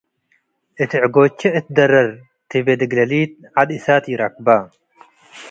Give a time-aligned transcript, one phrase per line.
[0.81, 2.09] “እት ዕጎቼ እትደረር”
[2.49, 4.47] ትቤ ድግለሊት ዐድ-እሳት ኢረክበ።